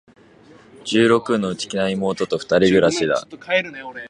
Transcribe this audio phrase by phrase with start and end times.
[0.83, 3.23] 十六の、内気な妹と二人暮しだ。